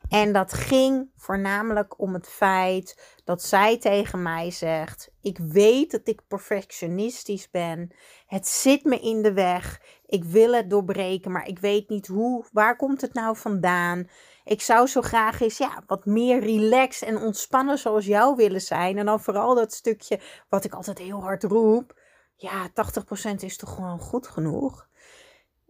[0.08, 6.08] En dat ging voornamelijk om het feit dat zij tegen mij zegt: Ik weet dat
[6.08, 7.94] ik perfectionistisch ben.
[8.26, 9.80] Het zit me in de weg.
[10.06, 12.44] Ik wil het doorbreken, maar ik weet niet hoe.
[12.52, 14.08] Waar komt het nou vandaan?
[14.50, 18.98] Ik zou zo graag eens ja, wat meer relaxed en ontspannen zoals jou willen zijn.
[18.98, 22.00] En dan vooral dat stukje wat ik altijd heel hard roep.
[22.36, 22.72] Ja, 80%
[23.36, 24.88] is toch gewoon goed genoeg?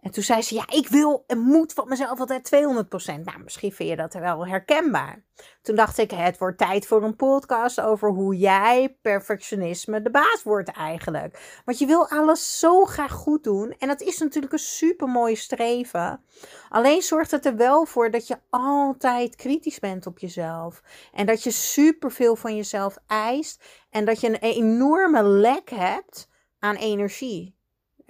[0.00, 3.24] En toen zei ze, ja, ik wil en moet van mezelf altijd 200%.
[3.24, 5.24] Nou, misschien vind je dat wel herkenbaar.
[5.62, 10.42] Toen dacht ik, het wordt tijd voor een podcast over hoe jij perfectionisme de baas
[10.42, 11.60] wordt eigenlijk.
[11.64, 13.74] Want je wil alles zo graag goed doen.
[13.78, 16.24] En dat is natuurlijk een super mooi streven.
[16.68, 20.82] Alleen zorgt het er wel voor dat je altijd kritisch bent op jezelf.
[21.12, 23.64] En dat je super veel van jezelf eist.
[23.90, 27.58] En dat je een enorme lek hebt aan energie.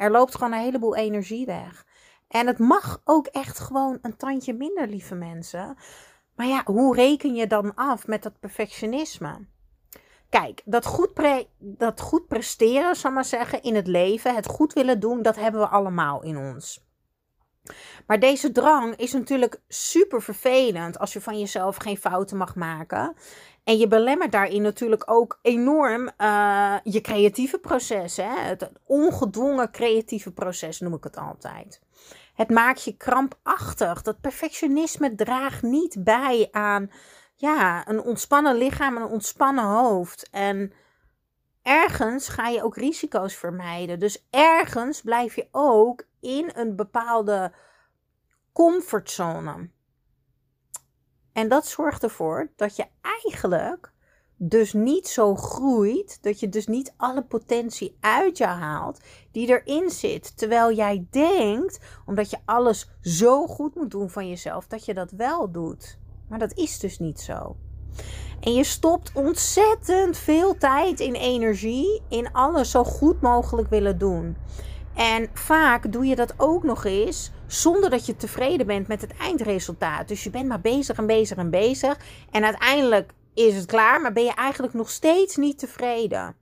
[0.01, 1.87] Er loopt gewoon een heleboel energie weg.
[2.29, 5.77] En het mag ook echt gewoon een tandje minder, lieve mensen.
[6.35, 9.47] Maar ja, hoe reken je dan af met dat perfectionisme?
[10.29, 11.11] Kijk, dat goed,
[11.59, 15.61] dat goed presteren, zal maar zeggen, in het leven, het goed willen doen, dat hebben
[15.61, 16.90] we allemaal in ons.
[18.07, 23.15] Maar deze drang is natuurlijk super vervelend als je van jezelf geen fouten mag maken.
[23.65, 28.17] En je belemmert daarin natuurlijk ook enorm uh, je creatieve proces.
[28.17, 28.39] Hè?
[28.39, 31.81] Het ongedwongen creatieve proces noem ik het altijd.
[32.35, 34.03] Het maakt je krampachtig.
[34.03, 36.91] Dat perfectionisme draagt niet bij aan
[37.37, 40.29] ja, een ontspannen lichaam en een ontspannen hoofd.
[40.31, 40.73] En
[41.71, 43.99] ergens ga je ook risico's vermijden.
[43.99, 47.53] Dus ergens blijf je ook in een bepaalde
[48.53, 49.71] comfortzone.
[51.33, 53.93] En dat zorgt ervoor dat je eigenlijk
[54.37, 59.91] dus niet zo groeit, dat je dus niet alle potentie uit je haalt die erin
[59.91, 60.37] zit.
[60.37, 65.11] Terwijl jij denkt, omdat je alles zo goed moet doen van jezelf, dat je dat
[65.11, 65.99] wel doet.
[66.29, 67.57] Maar dat is dus niet zo.
[68.41, 74.37] En je stopt ontzettend veel tijd en energie in alles zo goed mogelijk willen doen.
[74.95, 79.17] En vaak doe je dat ook nog eens zonder dat je tevreden bent met het
[79.17, 80.09] eindresultaat.
[80.09, 81.99] Dus je bent maar bezig en bezig en bezig.
[82.31, 86.37] En uiteindelijk is het klaar, maar ben je eigenlijk nog steeds niet tevreden.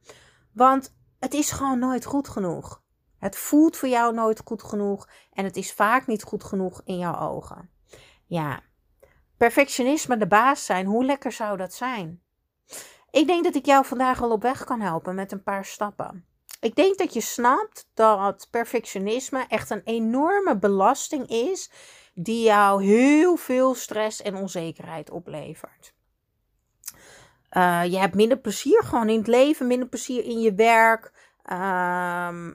[0.53, 2.83] Want het is gewoon nooit goed genoeg.
[3.19, 6.99] Het voelt voor jou nooit goed genoeg en het is vaak niet goed genoeg in
[6.99, 7.71] jouw ogen.
[8.27, 8.61] Ja,
[9.39, 12.23] perfectionisme de baas zijn, hoe lekker zou dat zijn?
[13.11, 16.25] Ik denk dat ik jou vandaag wel op weg kan helpen met een paar stappen.
[16.61, 21.71] Ik denk dat je snapt dat perfectionisme echt een enorme belasting is
[22.15, 25.95] die jou heel veel stress en onzekerheid oplevert.
[27.53, 31.13] Uh, je hebt minder plezier gewoon in het leven, minder plezier in je werk.
[31.53, 32.49] Uh,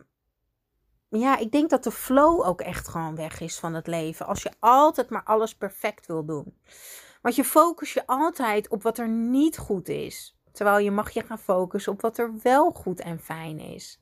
[1.20, 4.26] ja, ik denk dat de flow ook echt gewoon weg is van het leven.
[4.26, 6.58] Als je altijd maar alles perfect wil doen.
[7.22, 10.38] Want je focus je altijd op wat er niet goed is.
[10.52, 14.02] Terwijl je mag je gaan focussen op wat er wel goed en fijn is.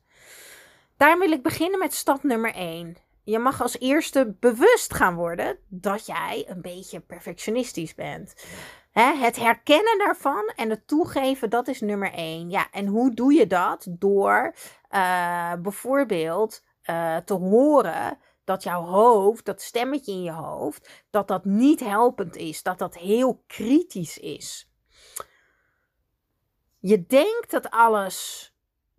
[0.96, 2.96] Daar wil ik beginnen met stap nummer 1.
[3.24, 8.34] Je mag als eerste bewust gaan worden dat jij een beetje perfectionistisch bent.
[8.92, 12.50] het herkennen daarvan en het toegeven, dat is nummer 1.
[12.50, 13.86] Ja, en hoe doe je dat?
[13.88, 14.54] Door
[14.90, 21.44] uh, bijvoorbeeld uh, te horen dat jouw hoofd, dat stemmetje in je hoofd, dat dat
[21.44, 24.70] niet helpend is, dat dat heel kritisch is.
[26.78, 28.46] Je denkt dat alles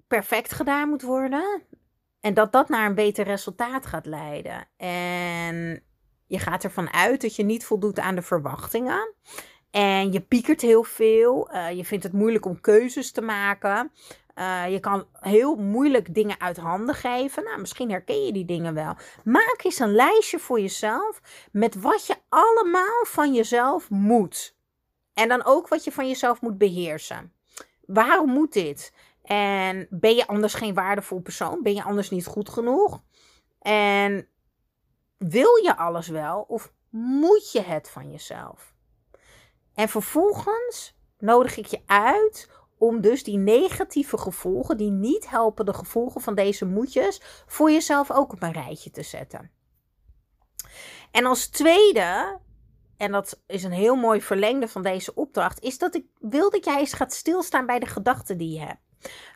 [0.07, 1.63] perfect gedaan moet worden
[2.19, 4.67] en dat dat naar een beter resultaat gaat leiden.
[4.77, 5.83] En
[6.27, 9.13] je gaat ervan uit dat je niet voldoet aan de verwachtingen.
[9.71, 11.53] En je piekert heel veel.
[11.53, 13.91] Uh, je vindt het moeilijk om keuzes te maken.
[14.35, 17.43] Uh, je kan heel moeilijk dingen uit handen geven.
[17.43, 18.95] Nou, misschien herken je die dingen wel.
[19.23, 24.55] Maak eens een lijstje voor jezelf met wat je allemaal van jezelf moet.
[25.13, 27.33] En dan ook wat je van jezelf moet beheersen.
[27.85, 28.93] Waarom moet dit?
[29.23, 31.63] En ben je anders geen waardevol persoon?
[31.63, 33.01] Ben je anders niet goed genoeg?
[33.59, 34.27] En
[35.17, 38.73] wil je alles wel of moet je het van jezelf?
[39.73, 42.49] En vervolgens nodig ik je uit
[42.83, 48.31] om dus die negatieve gevolgen, die niet helpende gevolgen van deze moedjes, voor jezelf ook
[48.33, 49.51] op een rijtje te zetten.
[51.11, 52.39] En als tweede,
[52.97, 56.65] en dat is een heel mooi verlengde van deze opdracht, is dat ik wil dat
[56.65, 58.81] jij eens gaat stilstaan bij de gedachten die je hebt.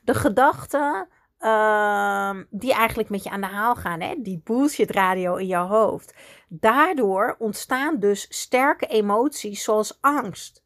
[0.04, 1.08] De gedachten
[1.40, 4.16] uh, die eigenlijk met je aan de haal gaan, hè?
[4.18, 6.14] die bullshit radio in jouw hoofd.
[6.48, 10.66] Daardoor ontstaan dus sterke emoties zoals angst.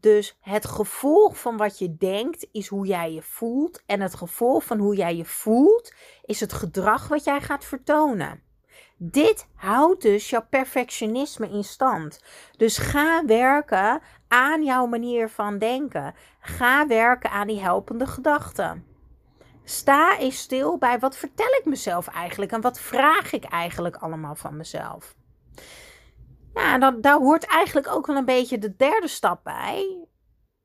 [0.00, 3.82] Dus het gevolg van wat je denkt is hoe jij je voelt.
[3.86, 5.92] En het gevolg van hoe jij je voelt
[6.24, 8.42] is het gedrag wat jij gaat vertonen.
[8.96, 12.20] Dit houdt dus jouw perfectionisme in stand.
[12.56, 16.14] Dus ga werken aan jouw manier van denken.
[16.40, 18.84] Ga werken aan die helpende gedachten.
[19.64, 24.34] Sta eens stil bij wat vertel ik mezelf eigenlijk en wat vraag ik eigenlijk allemaal
[24.34, 25.14] van mezelf.
[26.54, 30.04] En dan, daar hoort eigenlijk ook wel een beetje de derde stap bij.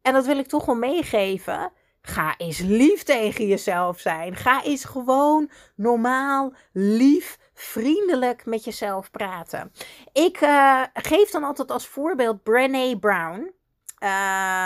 [0.02, 1.72] En dat wil ik toch wel meegeven.
[2.02, 4.36] Ga eens lief tegen jezelf zijn.
[4.36, 9.72] Ga eens gewoon normaal, lief, vriendelijk met jezelf praten.
[10.14, 13.54] Ik uh, geef dan altijd als voorbeeld Brené Brown.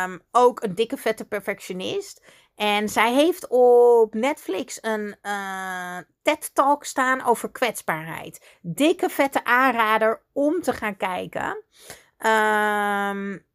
[0.04, 2.24] Um, ook een dikke vette perfectionist.
[2.60, 8.58] En zij heeft op Netflix een uh, TED-talk staan over kwetsbaarheid.
[8.62, 11.64] Dikke vette aanrader om te gaan kijken.
[12.18, 13.46] Um,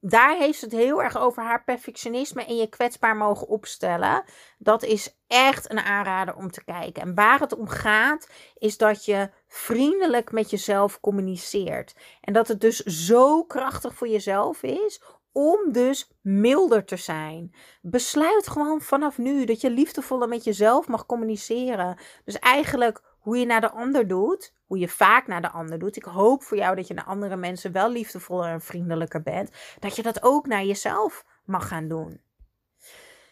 [0.00, 4.24] daar heeft ze het heel erg over haar perfectionisme en je kwetsbaar mogen opstellen.
[4.58, 7.02] Dat is echt een aanrader om te kijken.
[7.02, 11.94] En waar het om gaat, is dat je vriendelijk met jezelf communiceert.
[12.20, 15.02] En dat het dus zo krachtig voor jezelf is
[15.36, 17.54] om dus milder te zijn.
[17.82, 21.98] Besluit gewoon vanaf nu dat je liefdevoller met jezelf mag communiceren.
[22.24, 25.96] Dus eigenlijk hoe je naar de ander doet, hoe je vaak naar de ander doet.
[25.96, 29.50] Ik hoop voor jou dat je naar andere mensen wel liefdevoller en vriendelijker bent.
[29.78, 32.20] Dat je dat ook naar jezelf mag gaan doen.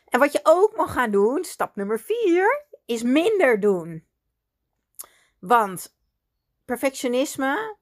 [0.09, 4.05] En wat je ook mag gaan doen, stap nummer vier, is minder doen.
[5.39, 5.97] Want
[6.65, 7.77] perfectionisme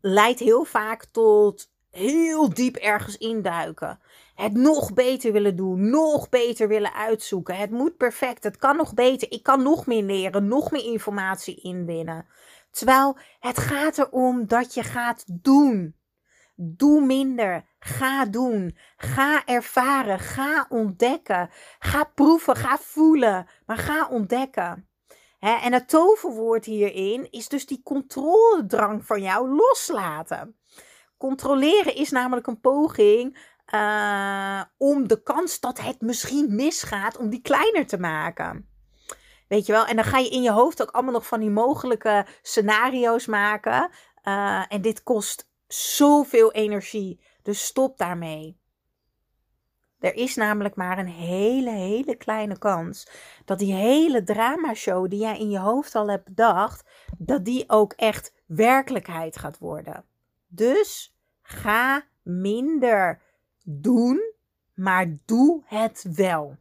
[0.00, 4.00] leidt heel vaak tot heel diep ergens induiken.
[4.34, 7.56] Het nog beter willen doen, nog beter willen uitzoeken.
[7.56, 9.32] Het moet perfect, het kan nog beter.
[9.32, 12.26] Ik kan nog meer leren, nog meer informatie inwinnen.
[12.70, 15.94] Terwijl het gaat erom dat je gaat doen.
[16.54, 17.64] Doe minder.
[17.78, 18.76] Ga doen.
[18.96, 20.18] Ga ervaren.
[20.18, 21.50] Ga ontdekken.
[21.78, 22.56] Ga proeven.
[22.56, 23.46] Ga voelen.
[23.66, 24.88] Maar ga ontdekken.
[25.38, 30.56] en het toverwoord hierin is dus die controledrang van jou loslaten.
[31.20, 33.38] Controleren is namelijk een poging
[33.74, 38.68] uh, om de kans dat het misschien misgaat, om die kleiner te maken.
[39.48, 39.86] Weet je wel?
[39.86, 43.90] En dan ga je in je hoofd ook allemaal nog van die mogelijke scenario's maken.
[44.24, 47.20] Uh, en dit kost zoveel energie.
[47.42, 48.60] Dus stop daarmee.
[49.98, 53.08] Er is namelijk maar een hele, hele kleine kans
[53.44, 57.92] dat die hele dramashow die jij in je hoofd al hebt bedacht, dat die ook
[57.92, 60.04] echt werkelijkheid gaat worden.
[60.52, 63.22] Dus ga minder
[63.64, 64.34] doen,
[64.74, 66.56] maar doe het wel.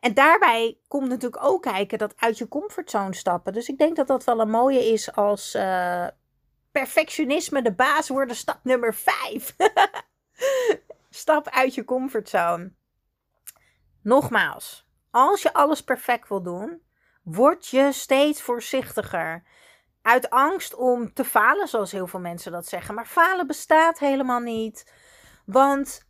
[0.00, 3.52] En daarbij komt natuurlijk ook kijken dat uit je comfortzone stappen.
[3.52, 6.06] Dus ik denk dat dat wel een mooie is als uh,
[6.72, 9.56] perfectionisme de baas worden, stap nummer 5.
[11.10, 12.72] stap uit je comfortzone.
[14.02, 16.82] Nogmaals, als je alles perfect wil doen,
[17.22, 19.42] word je steeds voorzichtiger.
[20.02, 22.94] Uit angst om te falen, zoals heel veel mensen dat zeggen.
[22.94, 24.92] Maar falen bestaat helemaal niet.
[25.46, 26.08] Want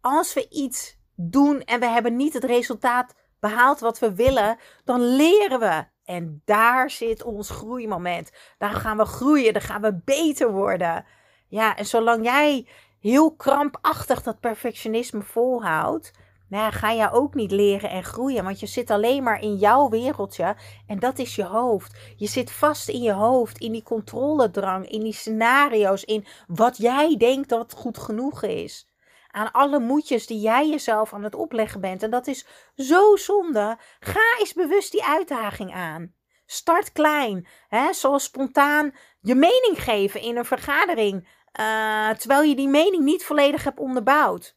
[0.00, 5.00] als we iets doen en we hebben niet het resultaat behaald wat we willen, dan
[5.00, 5.84] leren we.
[6.04, 8.30] En daar zit ons groeimoment.
[8.58, 11.04] Daar gaan we groeien, daar gaan we beter worden.
[11.48, 12.68] Ja, en zolang jij
[13.00, 16.10] heel krampachtig dat perfectionisme volhoudt,
[16.48, 18.44] nou ga je ook niet leren en groeien.
[18.44, 20.56] Want je zit alleen maar in jouw wereldje.
[20.86, 21.96] En dat is je hoofd.
[22.16, 23.58] Je zit vast in je hoofd.
[23.58, 24.88] In die controledrang.
[24.88, 26.04] In die scenario's.
[26.04, 28.88] In wat jij denkt dat goed genoeg is.
[29.30, 32.02] Aan alle moedjes die jij jezelf aan het opleggen bent.
[32.02, 33.78] En dat is zo zonde.
[34.00, 36.14] Ga eens bewust die uitdaging aan.
[36.46, 37.46] Start klein.
[37.68, 37.92] Hè?
[37.92, 41.28] Zoals spontaan je mening geven in een vergadering.
[41.60, 44.56] Uh, terwijl je die mening niet volledig hebt onderbouwd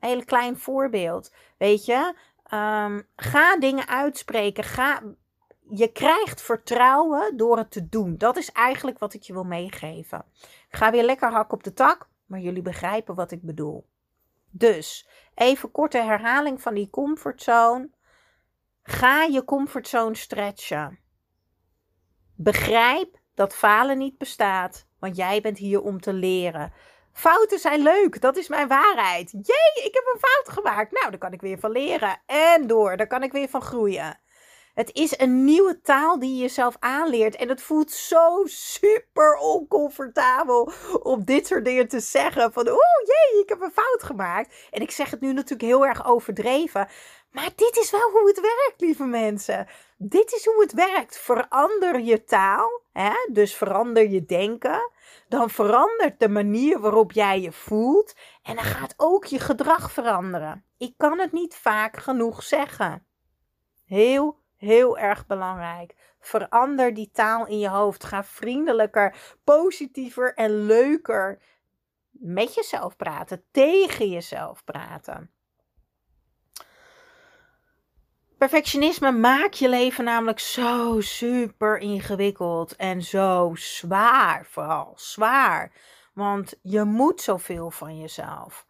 [0.00, 1.32] hele klein voorbeeld.
[1.58, 4.64] Weet je, ehm, ga dingen uitspreken.
[4.64, 5.02] Ga,
[5.70, 8.18] je krijgt vertrouwen door het te doen.
[8.18, 10.24] Dat is eigenlijk wat ik je wil meegeven.
[10.42, 13.86] Ik ga weer lekker hak op de tak, maar jullie begrijpen wat ik bedoel.
[14.50, 17.90] Dus even korte herhaling van die comfortzone.
[18.82, 20.98] Ga je comfortzone stretchen.
[22.34, 26.72] Begrijp dat falen niet bestaat, want jij bent hier om te leren.
[27.16, 29.30] Fouten zijn leuk, dat is mijn waarheid.
[29.30, 30.92] Jee, ik heb een fout gemaakt.
[30.92, 32.22] Nou, daar kan ik weer van leren.
[32.26, 34.18] En door, daar kan ik weer van groeien.
[34.76, 37.36] Het is een nieuwe taal die je jezelf aanleert.
[37.36, 40.70] En het voelt zo super oncomfortabel
[41.02, 42.52] om dit soort dingen te zeggen.
[42.52, 44.54] Van, oh jee, ik heb een fout gemaakt.
[44.70, 46.88] En ik zeg het nu natuurlijk heel erg overdreven.
[47.30, 49.66] Maar dit is wel hoe het werkt, lieve mensen.
[49.96, 51.18] Dit is hoe het werkt.
[51.18, 53.14] Verander je taal, hè?
[53.32, 54.90] dus verander je denken.
[55.28, 58.14] Dan verandert de manier waarop jij je voelt.
[58.42, 60.64] En dan gaat ook je gedrag veranderen.
[60.78, 63.06] Ik kan het niet vaak genoeg zeggen.
[63.84, 65.94] Heel, heel erg belangrijk.
[66.20, 68.04] Verander die taal in je hoofd.
[68.04, 71.38] Ga vriendelijker, positiever en leuker
[72.10, 75.30] met jezelf praten, tegen jezelf praten.
[78.38, 85.72] Perfectionisme maakt je leven namelijk zo super ingewikkeld en zo zwaar, vooral zwaar.
[86.14, 88.66] Want je moet zoveel van jezelf.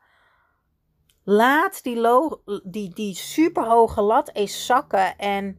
[1.25, 2.01] Laat die,
[2.65, 5.59] die, die superhoge lat eens zakken en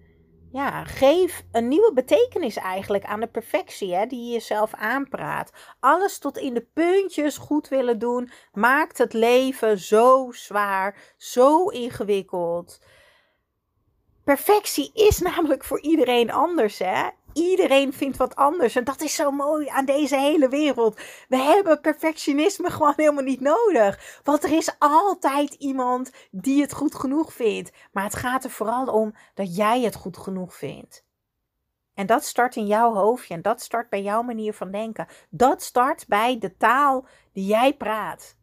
[0.57, 5.51] ja, geef een nieuwe betekenis eigenlijk aan de perfectie hè, die je jezelf aanpraat.
[5.79, 12.79] Alles tot in de puntjes goed willen doen maakt het leven zo zwaar, zo ingewikkeld.
[14.23, 17.07] Perfectie is namelijk voor iedereen anders, hè?
[17.37, 18.75] Iedereen vindt wat anders.
[18.75, 20.99] En dat is zo mooi aan deze hele wereld.
[21.27, 24.19] We hebben perfectionisme gewoon helemaal niet nodig.
[24.23, 27.71] Want er is altijd iemand die het goed genoeg vindt.
[27.91, 31.05] Maar het gaat er vooral om dat jij het goed genoeg vindt.
[31.93, 33.33] En dat start in jouw hoofdje.
[33.33, 35.07] En dat start bij jouw manier van denken.
[35.29, 38.35] Dat start bij de taal die jij praat.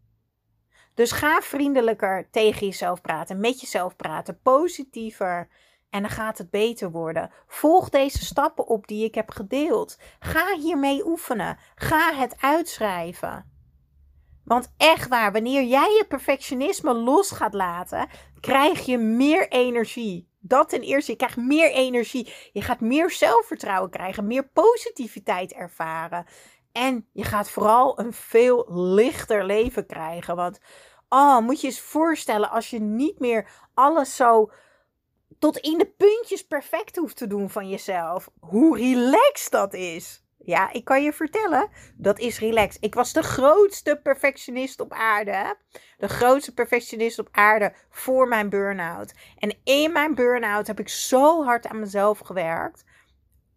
[0.95, 5.49] Dus ga vriendelijker tegen jezelf praten, met jezelf praten, positiever.
[5.95, 7.30] En dan gaat het beter worden.
[7.47, 9.99] Volg deze stappen op die ik heb gedeeld.
[10.18, 11.59] Ga hiermee oefenen.
[11.74, 13.53] Ga het uitschrijven.
[14.45, 18.09] Want echt waar, wanneer jij je perfectionisme los gaat laten,
[18.40, 20.28] krijg je meer energie.
[20.40, 22.32] Dat ten eerste, je krijgt meer energie.
[22.53, 26.26] Je gaat meer zelfvertrouwen krijgen, meer positiviteit ervaren.
[26.72, 30.36] En je gaat vooral een veel lichter leven krijgen.
[30.36, 30.59] Want,
[31.09, 34.51] oh, moet je eens voorstellen als je niet meer alles zo
[35.45, 38.30] tot in de puntjes perfect hoeft te doen van jezelf.
[38.40, 40.24] Hoe relaxed dat is.
[40.38, 42.84] Ja, ik kan je vertellen, dat is relaxed.
[42.84, 45.57] Ik was de grootste perfectionist op aarde.
[45.99, 49.14] De grootste perfectionist op aarde voor mijn burn-out.
[49.38, 52.84] En in mijn burn-out heb ik zo hard aan mezelf gewerkt.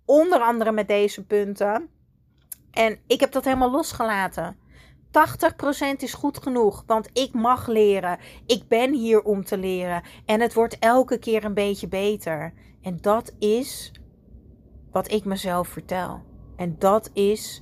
[0.05, 1.89] Onder andere met deze punten.
[2.71, 4.59] En ik heb dat helemaal losgelaten.
[5.17, 8.19] 80% is goed genoeg, want ik mag leren.
[8.45, 10.03] Ik ben hier om te leren.
[10.25, 12.53] En het wordt elke keer een beetje beter.
[12.81, 13.91] En dat is
[14.91, 16.21] wat ik mezelf vertel.
[16.55, 17.61] En dat is.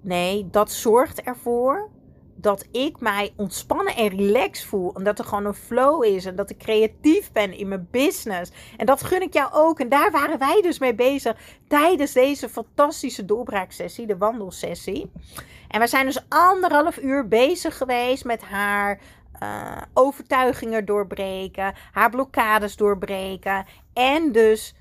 [0.00, 1.90] Nee, dat zorgt ervoor
[2.34, 4.94] dat ik mij ontspannen en relaxed voel.
[4.94, 6.24] En dat er gewoon een flow is.
[6.24, 8.52] En dat ik creatief ben in mijn business.
[8.76, 9.80] En dat gun ik jou ook.
[9.80, 11.36] En daar waren wij dus mee bezig
[11.68, 15.10] tijdens deze fantastische doorbraaksessie, de wandelsessie.
[15.68, 19.00] En we zijn dus anderhalf uur bezig geweest met haar.
[19.42, 24.74] Uh, overtuigingen doorbreken, haar blokkades doorbreken en dus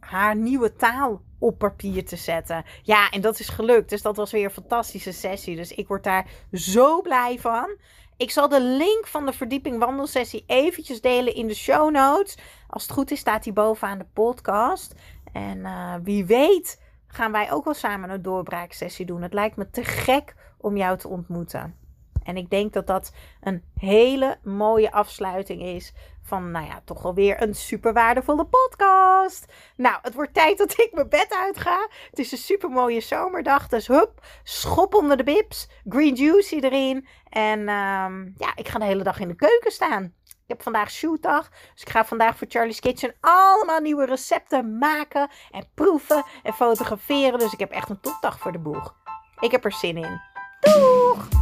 [0.00, 2.64] haar nieuwe taal op papier te zetten.
[2.82, 3.90] Ja, en dat is gelukt.
[3.90, 5.56] Dus dat was weer een fantastische sessie.
[5.56, 7.76] Dus ik word daar zo blij van.
[8.16, 12.38] Ik zal de link van de verdieping wandelsessie eventjes delen in de show notes.
[12.68, 14.94] Als het goed is, staat die bovenaan de podcast.
[15.32, 16.80] En uh, wie weet
[17.12, 19.22] gaan wij ook wel samen een doorbraaksessie doen.
[19.22, 21.76] Het lijkt me te gek om jou te ontmoeten.
[22.22, 27.42] En ik denk dat dat een hele mooie afsluiting is van, nou ja, toch alweer
[27.42, 29.52] een super waardevolle podcast.
[29.76, 31.88] Nou, het wordt tijd dat ik mijn bed uitga.
[32.10, 33.68] Het is een super mooie zomerdag.
[33.68, 35.68] Dus hup, schop onder de bips.
[35.88, 37.06] Green juicy erin.
[37.28, 40.14] En um, ja, ik ga de hele dag in de keuken staan.
[40.42, 41.48] Ik heb vandaag shootdag.
[41.48, 45.30] Dus ik ga vandaag voor Charlie's Kitchen allemaal nieuwe recepten maken.
[45.50, 47.38] En proeven en fotograferen.
[47.38, 48.94] Dus ik heb echt een topdag voor de boeg.
[49.40, 50.20] Ik heb er zin in.
[50.60, 51.41] Doeg!